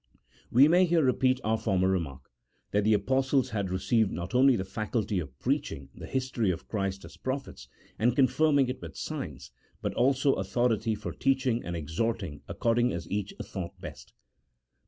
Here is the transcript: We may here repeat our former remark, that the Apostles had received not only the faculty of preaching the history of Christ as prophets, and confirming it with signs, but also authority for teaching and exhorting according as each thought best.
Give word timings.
We 0.49 0.67
may 0.67 0.85
here 0.87 1.03
repeat 1.03 1.39
our 1.43 1.59
former 1.59 1.87
remark, 1.87 2.23
that 2.71 2.83
the 2.83 2.95
Apostles 2.95 3.51
had 3.51 3.69
received 3.69 4.11
not 4.11 4.33
only 4.33 4.55
the 4.55 4.65
faculty 4.65 5.19
of 5.19 5.37
preaching 5.37 5.89
the 5.93 6.07
history 6.07 6.49
of 6.49 6.67
Christ 6.67 7.05
as 7.05 7.17
prophets, 7.17 7.67
and 7.99 8.15
confirming 8.15 8.67
it 8.67 8.81
with 8.81 8.97
signs, 8.97 9.51
but 9.79 9.93
also 9.93 10.33
authority 10.33 10.95
for 10.95 11.11
teaching 11.13 11.63
and 11.63 11.75
exhorting 11.75 12.41
according 12.47 12.91
as 12.91 13.07
each 13.11 13.35
thought 13.43 13.79
best. 13.79 14.11